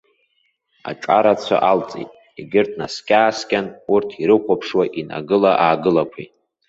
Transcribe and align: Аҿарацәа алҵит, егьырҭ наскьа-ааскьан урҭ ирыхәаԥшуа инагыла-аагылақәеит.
Аҿарацәа 0.89 1.57
алҵит, 1.69 2.11
егьырҭ 2.39 2.71
наскьа-ааскьан 2.79 3.67
урҭ 3.93 4.09
ирыхәаԥшуа 4.21 4.85
инагыла-аагылақәеит. 4.99 6.33